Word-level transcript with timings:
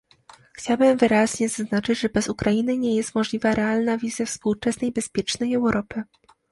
Chciałbym 0.53 0.97
wyraźnie 0.97 1.49
zaznaczyć, 1.49 1.99
że 1.99 2.09
bez 2.09 2.29
Ukrainy 2.29 2.77
nie 2.77 2.95
jest 2.95 3.15
możliwa 3.15 3.51
realna 3.55 3.97
wizja 3.97 4.25
współczesnej, 4.25 4.91
bezpiecznej 4.91 5.53
Europy 5.53 6.03